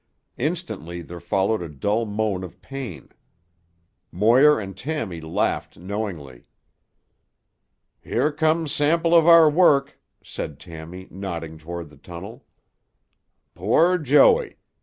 Instantly 0.39 1.03
there 1.03 1.19
followed 1.19 1.61
a 1.61 1.69
dull 1.69 2.07
moan 2.07 2.43
of 2.43 2.59
pain: 2.59 3.09
Moir 4.11 4.59
and 4.59 4.75
Tommy 4.75 5.21
laughed 5.21 5.77
knowingly. 5.77 6.47
"Here 8.01 8.31
comes 8.31 8.71
sample 8.71 9.13
of 9.13 9.27
our 9.27 9.47
work," 9.47 10.01
said 10.23 10.59
Tammy, 10.59 11.07
nodding 11.11 11.59
toward 11.59 11.89
the 11.91 11.97
tunnel. 11.97 12.47
"Poor 13.53 13.99
Joey! 13.99 14.55